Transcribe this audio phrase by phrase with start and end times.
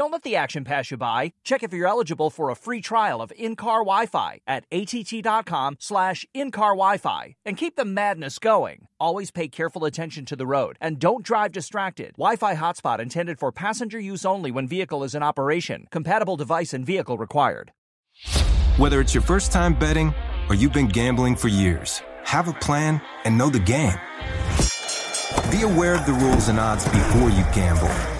[0.00, 1.34] Don't let the action pass you by.
[1.44, 6.70] Check if you're eligible for a free trial of in-car Wi-Fi at att.com slash in-car
[6.70, 8.86] Wi-Fi and keep the madness going.
[8.98, 12.12] Always pay careful attention to the road and don't drive distracted.
[12.16, 15.86] Wi-Fi hotspot intended for passenger use only when vehicle is in operation.
[15.90, 17.72] Compatible device and vehicle required.
[18.78, 20.14] Whether it's your first time betting
[20.48, 23.98] or you've been gambling for years, have a plan and know the game.
[25.52, 28.19] Be aware of the rules and odds before you gamble.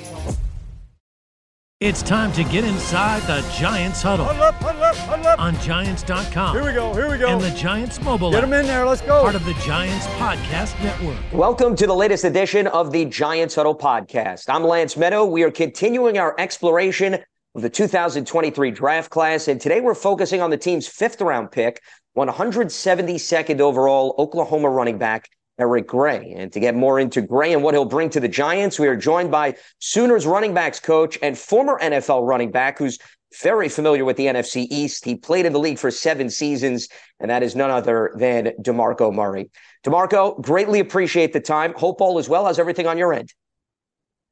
[1.81, 5.39] It's time to get inside the Giants huddle Huddle up, huddle up, huddle up.
[5.39, 6.55] on Giants.com.
[6.55, 7.27] Here we go, here we go.
[7.29, 9.23] And the Giants mobile Get them in there, let's go.
[9.23, 11.17] part of the Giants podcast network.
[11.33, 14.43] Welcome to the latest edition of the Giants Huddle podcast.
[14.47, 15.27] I'm Lance Medow.
[15.27, 17.15] We are continuing our exploration
[17.55, 21.81] of the 2023 draft class, and today we're focusing on the team's fifth round pick,
[22.15, 25.27] 172nd overall Oklahoma running back
[25.61, 26.33] Eric Gray.
[26.35, 28.95] And to get more into Gray and what he'll bring to the Giants, we are
[28.95, 32.97] joined by Sooners running backs coach and former NFL running back who's
[33.41, 35.05] very familiar with the NFC East.
[35.05, 39.13] He played in the league for seven seasons, and that is none other than DeMarco
[39.13, 39.51] Murray.
[39.85, 41.73] DeMarco, greatly appreciate the time.
[41.77, 42.45] Hope all is well.
[42.45, 43.31] How's everything on your end?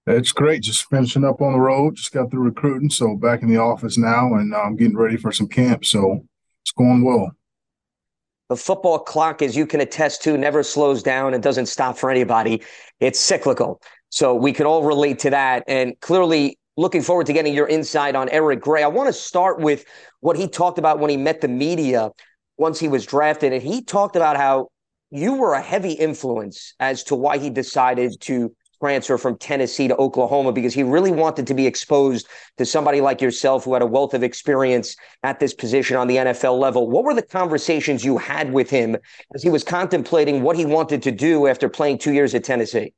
[0.08, 0.64] It's great.
[0.64, 1.96] Just finishing up on the road.
[1.96, 5.16] Just got through recruiting, so back in the office now, and uh, I'm getting ready
[5.16, 5.86] for some camp.
[5.86, 6.26] So
[6.64, 7.32] it's going well.
[8.50, 12.10] The football clock, as you can attest to, never slows down and doesn't stop for
[12.10, 12.64] anybody.
[13.00, 13.82] It's cyclical.
[14.10, 15.64] So we can all relate to that.
[15.68, 18.82] And clearly, looking forward to getting your insight on Eric Gray.
[18.82, 19.86] I want to start with
[20.22, 22.10] what he talked about when he met the media
[22.58, 23.54] once he was drafted.
[23.54, 24.70] And he talked about how
[25.12, 29.96] you were a heavy influence as to why he decided to transfer from Tennessee to
[29.98, 33.86] Oklahoma because he really wanted to be exposed to somebody like yourself who had a
[33.86, 36.90] wealth of experience at this position on the NFL level.
[36.90, 38.96] What were the conversations you had with him
[39.36, 42.94] as he was contemplating what he wanted to do after playing two years at Tennessee?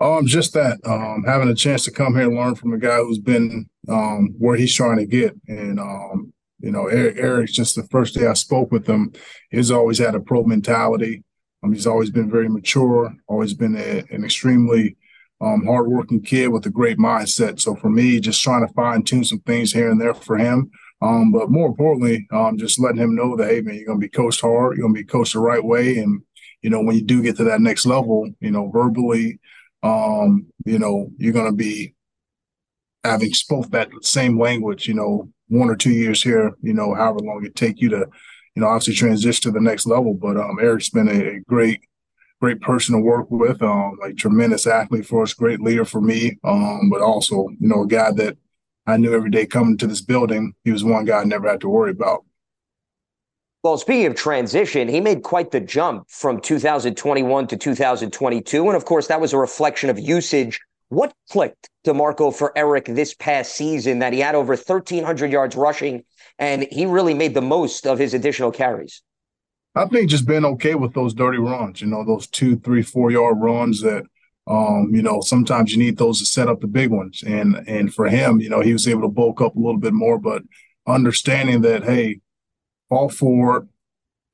[0.00, 2.96] Um, just that, um, having a chance to come here and learn from a guy
[2.96, 7.76] who's been um, where he's trying to get, and um, you know, Eric, Eric's just
[7.76, 9.12] the first day I spoke with him,
[9.50, 11.22] he's always had a pro mentality.
[11.62, 14.96] Um, he's always been very mature, always been a, an extremely
[15.40, 17.60] um, hardworking kid with a great mindset.
[17.60, 20.70] So for me, just trying to fine tune some things here and there for him.
[21.02, 24.06] Um, but more importantly, um, just letting him know that, hey, man, you're going to
[24.06, 24.76] be coached hard.
[24.76, 25.96] You're going to be coached the right way.
[25.96, 26.22] And,
[26.60, 29.40] you know, when you do get to that next level, you know, verbally,
[29.82, 31.94] um, you know, you're going to be
[33.02, 37.20] having spoke that same language, you know, one or two years here, you know, however
[37.20, 38.06] long it take you to,
[38.54, 40.14] you know, obviously transition to the next level.
[40.14, 41.80] But um, Eric's been a, a great,
[42.40, 46.38] great person to work with, um, like tremendous athlete for us, great leader for me,
[46.44, 48.36] um, but also, you know, a guy that
[48.86, 51.60] I knew every day coming to this building, he was one guy I never had
[51.60, 52.24] to worry about.
[53.62, 58.66] Well, speaking of transition, he made quite the jump from 2021 to 2022.
[58.66, 60.60] And of course, that was a reflection of usage.
[60.90, 66.04] What clicked, DeMarco, for Eric this past season that he had over 1,300 yards rushing
[66.36, 69.00] and he really made the most of his additional carries?
[69.76, 73.12] I think just being okay with those dirty runs, you know, those two, three, four
[73.12, 74.02] yard runs that,
[74.48, 77.22] um, you know, sometimes you need those to set up the big ones.
[77.24, 79.92] And and for him, you know, he was able to bulk up a little bit
[79.92, 80.42] more, but
[80.88, 82.18] understanding that, hey,
[82.88, 83.68] fall forward,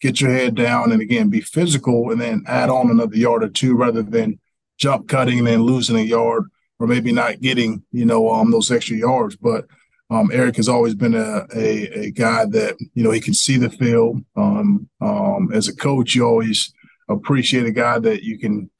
[0.00, 3.50] get your head down, and again, be physical, and then add on another yard or
[3.50, 4.40] two rather than
[4.78, 6.44] jump cutting and losing a yard
[6.78, 9.36] or maybe not getting, you know, um, those extra yards.
[9.36, 9.66] But
[10.10, 13.56] um, Eric has always been a, a, a guy that, you know, he can see
[13.56, 14.22] the field.
[14.36, 16.72] Um, um, as a coach, you always
[17.08, 18.70] appreciate a guy that you can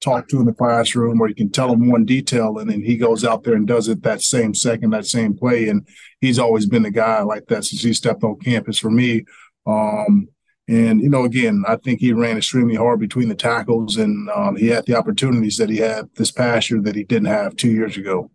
[0.00, 2.96] talk to in the classroom or you can tell him one detail and then he
[2.96, 5.68] goes out there and does it that same second, that same play.
[5.68, 5.86] And
[6.20, 9.24] he's always been a guy like that since he stepped on campus for me.
[9.66, 10.28] Um,
[10.66, 14.56] and, you know, again, I think he ran extremely hard between the tackles and um,
[14.56, 17.70] he had the opportunities that he had this past year that he didn't have two
[17.70, 18.30] years ago.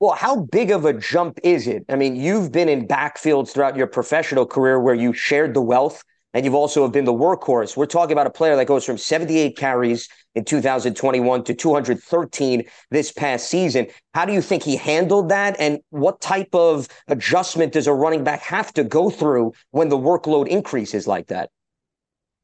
[0.00, 1.84] Well, how big of a jump is it?
[1.88, 6.04] I mean, you've been in backfields throughout your professional career where you shared the wealth
[6.34, 7.76] and you've also have been the workhorse.
[7.76, 10.08] We're talking about a player that goes from 78 carries
[10.38, 13.86] in 2021 to 213 this past season.
[14.14, 15.56] How do you think he handled that?
[15.58, 19.98] And what type of adjustment does a running back have to go through when the
[19.98, 21.50] workload increases like that?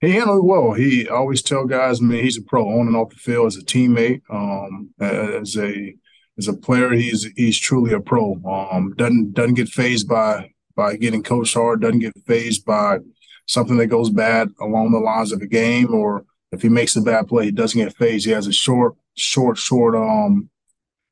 [0.00, 0.73] He handled it well.
[0.75, 3.64] He always tell guys, man, he's a pro on and off the field as a
[3.64, 5.94] teammate, um, as a
[6.37, 8.35] as a player, he's he's truly a pro.
[8.44, 11.81] Um, doesn't doesn't get fazed by by getting coached hard.
[11.81, 12.99] Doesn't get fazed by
[13.47, 16.25] something that goes bad along the lines of a game, or
[16.55, 18.27] if he makes a bad play, he doesn't get fazed.
[18.27, 20.51] He has a short, short, short um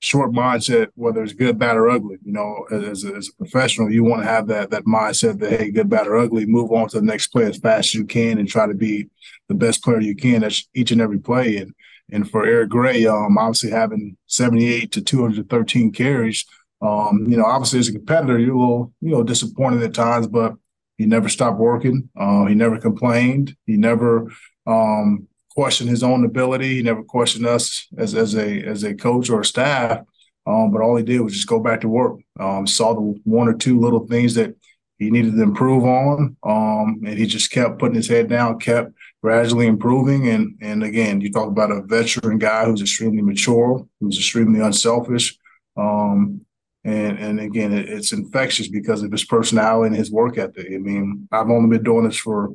[0.03, 2.17] short mindset, whether it's good, bad, or ugly.
[2.25, 5.61] You know, as a, as a professional, you want to have that that mindset that
[5.61, 8.05] hey, good, bad, or ugly, move on to the next play as fast as you
[8.05, 9.09] can and try to be
[9.49, 11.57] the best player you can at each and every play.
[11.57, 11.75] And
[12.11, 16.45] and for Eric Gray, um, obviously having 78 to 213 carries,
[16.83, 20.27] um, you know, obviously as a competitor, you're a little, you know, disappointed at times,
[20.27, 20.55] but
[20.99, 22.11] he never stopped working.
[22.17, 23.57] Uh, he never complained.
[23.67, 24.31] He never
[24.67, 26.77] um, questioned his own ability.
[26.77, 30.01] He never questioned us as as a as a coach or a staff.
[30.47, 32.19] Um, but all he did was just go back to work.
[32.41, 34.57] Um, saw the one or two little things that
[34.99, 38.93] he needed to improve on, um, and he just kept putting his head down, kept
[39.23, 40.29] gradually improving.
[40.29, 45.37] And and again, you talk about a veteran guy who's extremely mature, who's extremely unselfish.
[45.77, 46.45] Um,
[46.85, 50.67] and and again, it, it's infectious because of his personality and his work ethic.
[50.73, 52.53] I mean, I've only been doing this for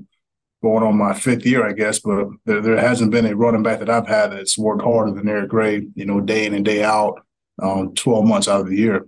[0.68, 3.80] going on my fifth year, I guess, but there, there hasn't been a running back
[3.80, 6.84] that I've had that's worked harder than Eric Gray, you know, day in and day
[6.84, 7.26] out,
[7.62, 9.08] um, 12 months out of the year.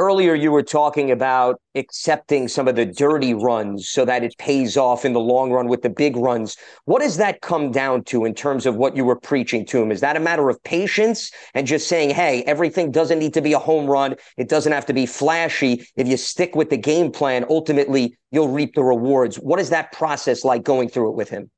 [0.00, 4.78] Earlier, you were talking about accepting some of the dirty runs so that it pays
[4.78, 6.56] off in the long run with the big runs.
[6.86, 9.92] What does that come down to in terms of what you were preaching to him?
[9.92, 13.52] Is that a matter of patience and just saying, hey, everything doesn't need to be
[13.52, 14.16] a home run?
[14.38, 15.86] It doesn't have to be flashy.
[15.96, 19.36] If you stick with the game plan, ultimately, you'll reap the rewards.
[19.36, 21.50] What is that process like going through it with him?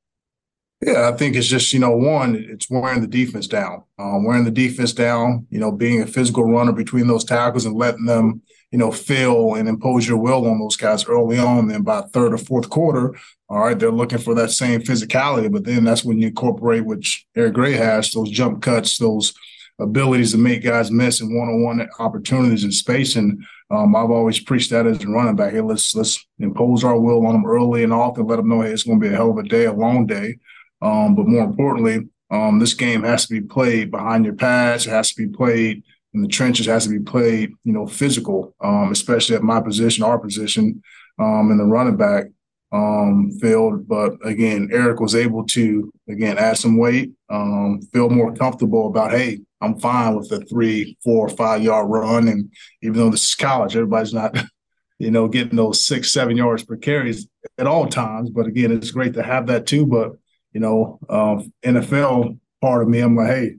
[0.85, 4.43] Yeah, I think it's just, you know, one, it's wearing the defense down, um, wearing
[4.43, 8.41] the defense down, you know, being a physical runner between those tackles and letting them,
[8.71, 11.67] you know, feel and impose your will on those guys early on.
[11.67, 13.15] Then by third or fourth quarter,
[13.47, 15.49] all right, they're looking for that same physicality.
[15.49, 19.33] But then that's when you incorporate, which Eric Gray has, those jump cuts, those
[19.79, 23.15] abilities to make guys miss in one-on-one opportunities in space.
[23.15, 25.53] And um, I've always preached that as a running back.
[25.53, 28.71] Hey, let's let's impose our will on them early and often, let them know hey,
[28.71, 30.39] it's going to be a hell of a day, a long day.
[30.83, 34.85] Um, but more importantly, um, this game has to be played behind your pads.
[34.85, 35.83] It has to be played
[36.13, 36.67] in the trenches.
[36.67, 40.83] It has to be played, you know, physical, um, especially at my position, our position,
[41.19, 42.25] um, in the running back
[42.73, 43.87] um, field.
[43.87, 49.11] But again, Eric was able to again add some weight, um, feel more comfortable about,
[49.11, 52.27] hey, I'm fine with a three, four, five yard run.
[52.27, 52.51] And
[52.81, 54.37] even though this is college, everybody's not,
[54.99, 57.27] you know, getting those six, seven yards per carries
[57.57, 58.29] at all times.
[58.29, 59.85] But again, it's great to have that too.
[59.85, 60.13] But
[60.53, 63.55] you know, um, NFL part of me, I'm like, hey,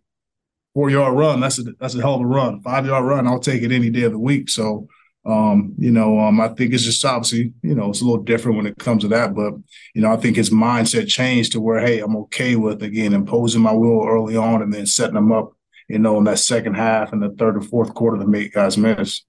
[0.73, 2.63] four yard run, that's a that's a hell of a run.
[2.63, 4.49] Five yard run, I'll take it any day of the week.
[4.49, 4.89] So,
[5.27, 8.57] um, you know, um, I think it's just obviously, you know, it's a little different
[8.57, 9.35] when it comes to that.
[9.35, 9.55] But,
[9.95, 13.63] you know, I think his mindset changed to where, hey, I'm okay with again imposing
[13.63, 15.53] my will early on and then setting them up,
[15.89, 18.77] you know, in that second half and the third or fourth quarter to make guys
[18.77, 19.23] miss.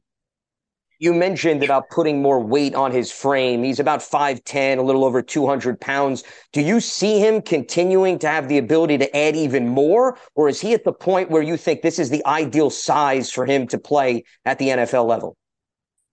[1.00, 3.64] You mentioned about putting more weight on his frame.
[3.64, 6.24] He's about 5'10, a little over 200 pounds.
[6.54, 10.18] Do you see him continuing to have the ability to add even more?
[10.36, 13.46] Or is he at the point where you think this is the ideal size for
[13.46, 15.36] him to play at the NFL level?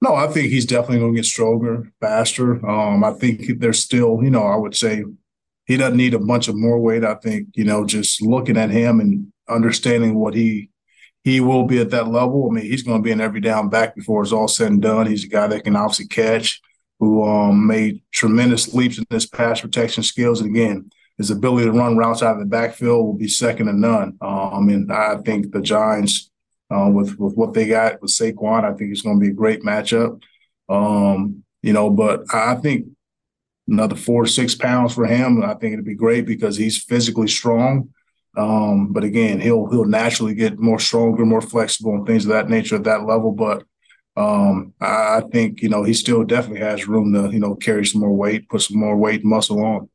[0.01, 2.65] No, I think he's definitely going to get stronger, faster.
[2.69, 5.05] Um, I think there's still, you know, I would say
[5.67, 7.05] he doesn't need a bunch of more weight.
[7.05, 10.71] I think, you know, just looking at him and understanding what he
[11.25, 12.49] he will be at that level.
[12.49, 14.83] I mean, he's going to be an every down back before it's all said and
[14.83, 15.07] done.
[15.07, 16.61] He's a guy that can obviously catch,
[16.99, 20.41] who um, made tremendous leaps in his pass protection skills.
[20.41, 23.73] And again, his ability to run routes out of the backfield will be second to
[23.73, 24.17] none.
[24.21, 26.31] Um, and I think the Giants,
[26.71, 29.35] uh, with with what they got with Saquon, I think it's going to be a
[29.35, 30.21] great matchup.
[30.69, 32.87] Um, you know, but I think
[33.69, 37.91] another four six pounds for him, I think it'd be great because he's physically strong.
[38.37, 42.49] Um, but again, he'll he'll naturally get more stronger, more flexible, and things of that
[42.49, 43.33] nature at that level.
[43.33, 43.65] But
[44.17, 47.85] um, I, I think you know he still definitely has room to you know carry
[47.85, 49.89] some more weight, put some more weight, muscle on.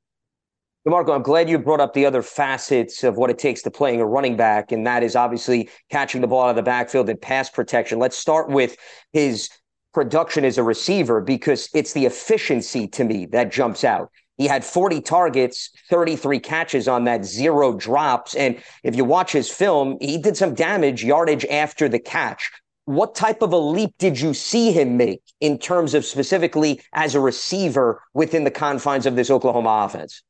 [0.85, 3.99] Marco, I'm glad you brought up the other facets of what it takes to playing
[3.99, 7.19] a running back, and that is obviously catching the ball out of the backfield and
[7.19, 7.99] pass protection.
[7.99, 8.77] Let's start with
[9.11, 9.49] his
[9.93, 14.11] production as a receiver because it's the efficiency to me that jumps out.
[14.37, 18.35] He had 40 targets, 33 catches on that, zero drops.
[18.35, 22.51] And if you watch his film, he did some damage yardage after the catch.
[22.85, 27.15] What type of a leap did you see him make in terms of specifically as
[27.15, 30.23] a receiver within the confines of this Oklahoma offense?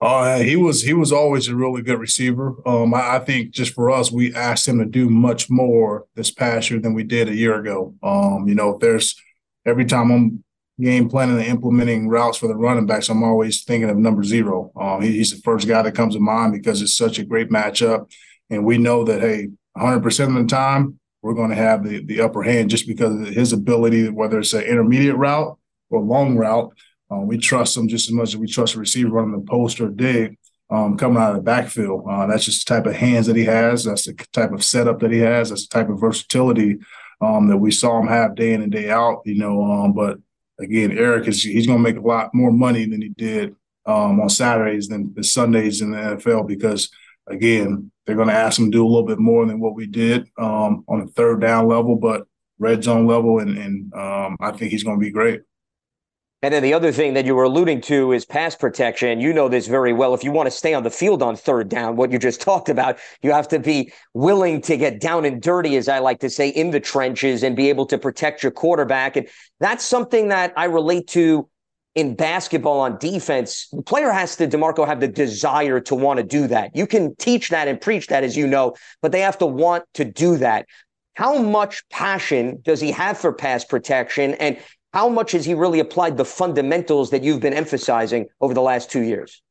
[0.00, 2.54] Uh, he was he was always a really good receiver.
[2.66, 6.30] Um, I, I, think just for us, we asked him to do much more this
[6.30, 7.94] past year than we did a year ago.
[8.02, 9.14] Um, you know, there's
[9.64, 10.44] every time I'm
[10.80, 14.70] game planning and implementing routes for the running backs, I'm always thinking of number zero.
[14.78, 17.50] Um, he, he's the first guy that comes to mind because it's such a great
[17.50, 18.10] matchup.
[18.50, 22.20] And we know that, hey, 100% of the time, we're going to have the, the
[22.20, 25.58] upper hand just because of his ability, whether it's an intermediate route
[25.90, 26.72] or long route.
[27.10, 29.80] Uh, we trust him just as much as we trust a receiver running the post
[29.80, 30.36] or dig
[30.70, 32.04] um, coming out of the backfield.
[32.08, 33.84] Uh, that's just the type of hands that he has.
[33.84, 35.50] That's the type of setup that he has.
[35.50, 36.78] That's the type of versatility
[37.20, 39.22] um, that we saw him have day in and day out.
[39.24, 40.18] You know, um, but
[40.58, 43.54] again, Eric is he's going to make a lot more money than he did
[43.86, 46.90] um, on Saturdays than the Sundays in the NFL because
[47.26, 49.86] again, they're going to ask him to do a little bit more than what we
[49.86, 52.26] did um, on the third down level, but
[52.58, 55.42] red zone level, and, and um, I think he's going to be great.
[56.46, 59.18] And then the other thing that you were alluding to is pass protection.
[59.18, 60.14] You know this very well.
[60.14, 62.68] If you want to stay on the field on third down, what you just talked
[62.68, 66.30] about, you have to be willing to get down and dirty, as I like to
[66.30, 69.16] say, in the trenches and be able to protect your quarterback.
[69.16, 71.48] And that's something that I relate to
[71.96, 73.66] in basketball on defense.
[73.72, 76.76] The player has to, DeMarco, have the desire to want to do that.
[76.76, 79.82] You can teach that and preach that, as you know, but they have to want
[79.94, 80.66] to do that.
[81.14, 84.34] How much passion does he have for pass protection?
[84.34, 84.58] And
[84.96, 88.90] how much has he really applied the fundamentals that you've been emphasizing over the last
[88.90, 89.42] two years?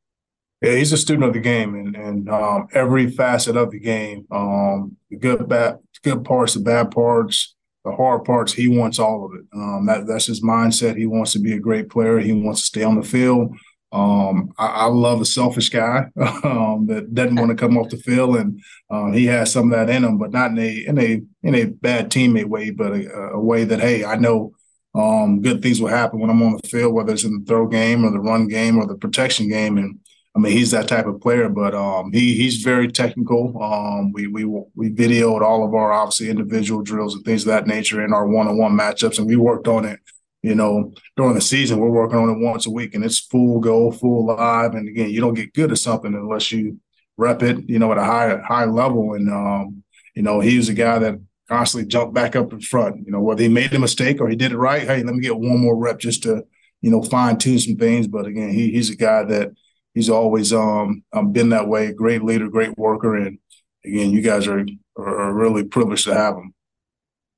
[0.64, 4.26] Yeah, he's a student of the game and, and um, every facet of the game.
[4.32, 8.54] Um, the good, bad, good parts, the bad parts, the hard parts.
[8.54, 9.46] He wants all of it.
[9.54, 10.98] Um, that that's his mindset.
[10.98, 12.18] He wants to be a great player.
[12.18, 13.56] He wants to stay on the field.
[13.92, 16.08] Um, I, I, love a selfish guy
[16.44, 18.60] um, that doesn't want to come off the field, and
[18.90, 21.56] um, he has some of that in him, but not in a in a in
[21.56, 24.55] a bad teammate way, but a, a way that hey, I know
[24.96, 27.68] um, good things will happen when I'm on the field, whether it's in the throw
[27.68, 29.78] game or the run game or the protection game.
[29.78, 30.00] And
[30.36, 33.62] I mean, he's that type of player, but um, he he's very technical.
[33.62, 37.68] Um, we we we videoed all of our obviously individual drills and things of that
[37.68, 40.00] nature in our one-on-one matchups, and we worked on it.
[40.42, 43.60] You know, during the season, we're working on it once a week, and it's full
[43.60, 44.76] go, full live.
[44.76, 46.80] And again, you don't get good at something unless you
[47.18, 47.68] rep it.
[47.68, 49.14] You know, at a high high level.
[49.14, 49.84] And um,
[50.16, 53.06] you know, he was a guy that constantly jump back up in front.
[53.06, 55.22] You know, whether he made a mistake or he did it right, hey, let me
[55.22, 56.44] get one more rep just to,
[56.82, 58.08] you know, fine tune some things.
[58.08, 59.52] But again, he, he's a guy that
[59.94, 61.92] he's always um, um, been that way.
[61.92, 63.38] Great leader, great worker, and
[63.86, 64.66] again, you guys are
[64.98, 66.55] are really privileged to have him.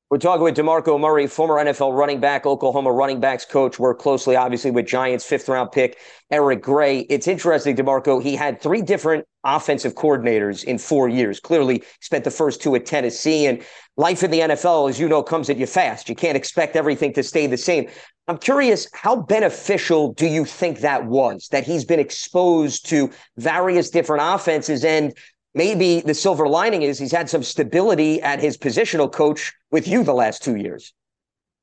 [0.09, 4.37] We're talking with DeMarco Murray, former NFL running back, Oklahoma running backs coach, worked closely,
[4.37, 5.97] obviously, with Giants fifth round pick,
[6.31, 6.99] Eric Gray.
[6.99, 11.41] It's interesting, DeMarco, he had three different offensive coordinators in four years.
[11.41, 13.47] Clearly, spent the first two at Tennessee.
[13.47, 13.61] And
[13.97, 16.07] life in the NFL, as you know, comes at you fast.
[16.07, 17.89] You can't expect everything to stay the same.
[18.29, 23.89] I'm curious, how beneficial do you think that was, that he's been exposed to various
[23.89, 25.13] different offenses and
[25.57, 30.03] maybe the silver lining is he's had some stability at his positional coach with you
[30.03, 30.93] the last two years.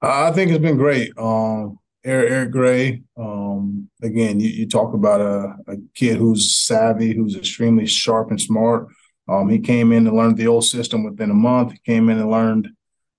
[0.02, 1.16] I think it's been great.
[1.16, 7.14] Um, Eric, Eric Gray, um, again, you, you, talk about a, a, kid who's savvy,
[7.14, 8.88] who's extremely sharp and smart.
[9.26, 11.72] Um, he came in and learned the old system within a month.
[11.72, 12.68] He came in and learned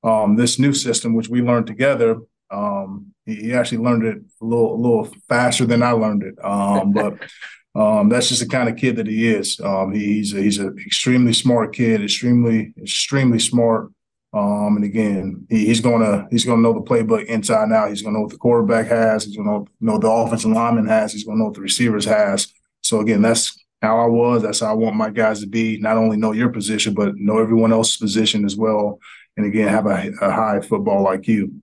[0.03, 2.17] um, this new system, which we learned together.
[2.51, 6.35] Um, he, he, actually learned it a little, a little faster than I learned it.
[6.45, 7.17] Um, but
[7.75, 9.59] um, that's just the kind of kid that he is.
[9.59, 13.91] Um, he's a, he's an extremely smart kid, extremely extremely smart.
[14.33, 17.89] Um, and again, he, he's gonna he's gonna know the playbook inside and out.
[17.89, 19.25] He's gonna know what the quarterback has.
[19.25, 21.11] He's gonna know, know the offensive lineman has.
[21.11, 22.47] He's gonna know what the receivers has.
[22.81, 24.41] So again, that's how I was.
[24.41, 25.77] That's how I want my guys to be.
[25.79, 28.99] Not only know your position, but know everyone else's position as well.
[29.37, 31.61] And again, have a, a high football like you.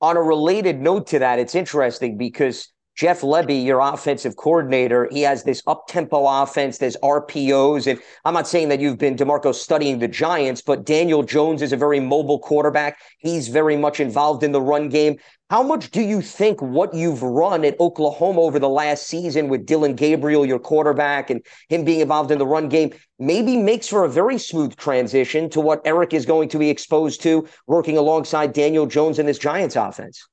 [0.00, 5.22] On a related note to that, it's interesting because Jeff Lebby, your offensive coordinator, he
[5.22, 7.88] has this up tempo offense, there's RPOs.
[7.88, 11.72] And I'm not saying that you've been, DeMarco, studying the Giants, but Daniel Jones is
[11.72, 12.98] a very mobile quarterback.
[13.18, 15.18] He's very much involved in the run game.
[15.50, 19.66] How much do you think what you've run at Oklahoma over the last season with
[19.66, 24.04] Dillon Gabriel, your quarterback, and him being involved in the run game, maybe makes for
[24.04, 28.52] a very smooth transition to what Eric is going to be exposed to working alongside
[28.52, 30.26] Daniel Jones in this Giants offense?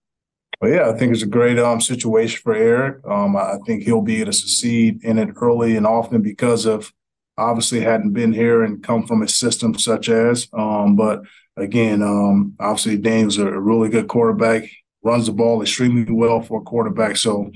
[0.62, 3.00] But yeah, I think it's a great um, situation for Eric.
[3.08, 6.94] Um, I think he'll be able to succeed in it early and often because of
[7.36, 10.48] obviously hadn't been here and come from a system such as.
[10.54, 11.24] Um, but
[11.58, 14.70] again, um, obviously Daniel's a really good quarterback,
[15.02, 17.18] runs the ball extremely well for a quarterback.
[17.18, 17.52] So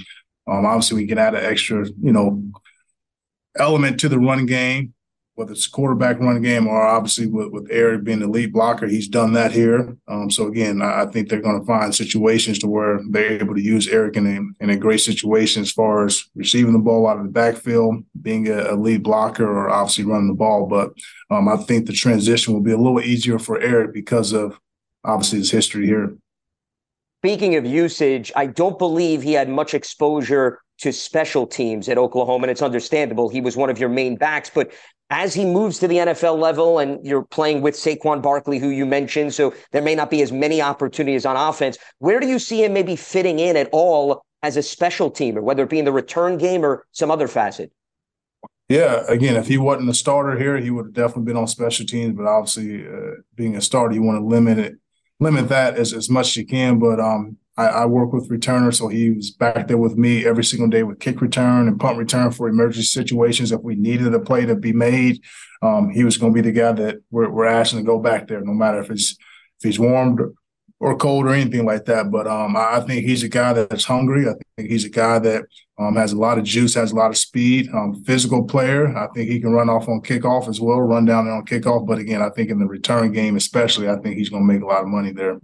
[0.47, 2.43] um, obviously we can add an extra, you know,
[3.55, 4.94] element to the running game
[5.35, 9.07] whether it's quarterback run game or obviously with, with Eric being the lead blocker, he's
[9.07, 9.95] done that here.
[10.07, 13.53] Um, so again, I, I think they're going to find situations to where they're able
[13.53, 17.05] to use Eric in a, in a great situation as far as receiving the ball
[17.05, 20.67] out of the backfield, being a, a lead blocker, or obviously running the ball.
[20.67, 20.93] But
[21.29, 24.57] um, I think the transition will be a little easier for Eric because of
[25.03, 26.15] obviously his history here.
[27.21, 32.43] Speaking of usage, I don't believe he had much exposure to special teams at Oklahoma,
[32.43, 33.29] and it's understandable.
[33.29, 34.71] He was one of your main backs, but
[35.09, 38.85] as he moves to the NFL level and you're playing with Saquon Barkley, who you
[38.85, 41.77] mentioned, so there may not be as many opportunities on offense.
[41.99, 45.63] Where do you see him maybe fitting in at all as a special teamer, whether
[45.63, 47.71] it be in the return game or some other facet?
[48.67, 51.85] Yeah, again, if he wasn't a starter here, he would have definitely been on special
[51.85, 52.15] teams.
[52.17, 54.75] But obviously, uh, being a starter, you want to limit it,
[55.19, 56.79] limit that as, as much as you can.
[56.79, 60.43] But um, I, I, work with returner, so he was back there with me every
[60.43, 63.51] single day with kick return and punt return for emergency situations.
[63.51, 65.21] If we needed a play to be made,
[65.61, 68.27] um, he was going to be the guy that we're, we're asking to go back
[68.27, 70.19] there, no matter if it's if he's warmed
[70.79, 72.11] or cold or anything like that.
[72.11, 74.27] But um, I think he's a guy that's hungry.
[74.27, 75.45] I think he's a guy that
[75.79, 78.95] um, has a lot of juice, has a lot of speed, um, physical player.
[78.97, 81.87] I think he can run off on kickoff as well, run down there on kickoff.
[81.87, 84.61] But again, I think in the return game, especially, I think he's going to make
[84.61, 85.39] a lot of money there.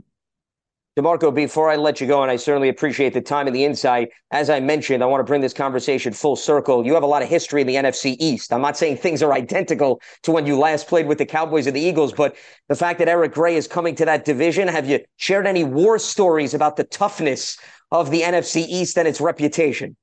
[1.01, 4.10] DeMarco, before I let you go, and I certainly appreciate the time and the insight,
[4.31, 6.86] as I mentioned, I want to bring this conversation full circle.
[6.86, 8.53] You have a lot of history in the NFC East.
[8.53, 11.75] I'm not saying things are identical to when you last played with the Cowboys and
[11.75, 12.36] the Eagles, but
[12.70, 15.98] the fact that Eric Gray is coming to that division, have you shared any war
[15.98, 17.58] stories about the toughness
[17.91, 19.96] of the NFC East and its reputation?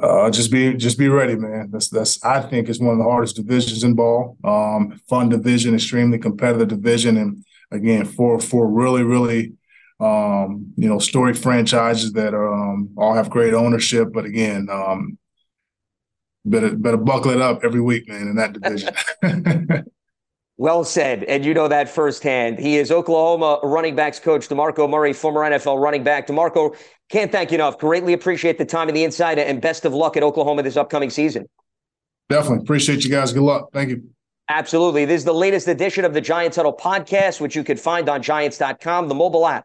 [0.00, 1.68] Uh, just be just be ready, man.
[1.72, 4.36] That's that's I think is one of the hardest divisions in ball.
[4.44, 9.54] Um, fun division, extremely competitive division, and again, for for really really
[10.00, 14.08] um, you know, story franchises that are um, all have great ownership.
[14.12, 15.18] But again, um,
[16.44, 19.84] better better buckle it up every week, man, in that division.
[20.56, 22.58] well said, and you know that firsthand.
[22.58, 26.26] He is Oklahoma running backs coach DeMarco Murray, former NFL running back.
[26.26, 26.74] DeMarco,
[27.10, 27.78] can't thank you enough.
[27.78, 31.10] Greatly appreciate the time and the insight, and best of luck at Oklahoma this upcoming
[31.10, 31.46] season.
[32.30, 33.32] Definitely appreciate you guys.
[33.34, 33.70] Good luck.
[33.72, 34.02] Thank you.
[34.48, 35.04] Absolutely.
[35.04, 38.20] This is the latest edition of the Giants Huddle podcast, which you can find on
[38.20, 39.64] giants.com, the mobile app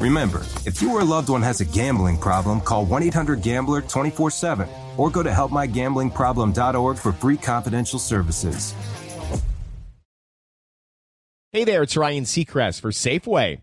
[0.00, 3.80] Remember, if you or a loved one has a gambling problem, call 1 800 Gambler
[3.82, 8.74] 24 7 or go to helpmygamblingproblem.org for free confidential services.
[11.52, 13.62] Hey there, it's Ryan Seacrest for Safeway.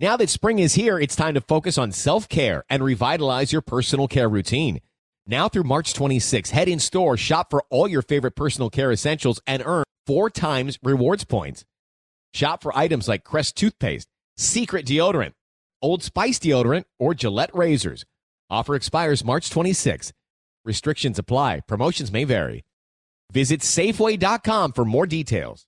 [0.00, 3.62] Now that spring is here, it's time to focus on self care and revitalize your
[3.62, 4.80] personal care routine.
[5.26, 9.40] Now through March 26, head in store, shop for all your favorite personal care essentials,
[9.46, 11.64] and earn four times rewards points.
[12.32, 15.32] Shop for items like Crest toothpaste, Secret deodorant,
[15.82, 18.04] Old Spice deodorant, or Gillette razors.
[18.50, 20.12] Offer expires March 26.
[20.64, 21.60] Restrictions apply.
[21.66, 22.64] Promotions may vary.
[23.32, 25.66] Visit Safeway.com for more details.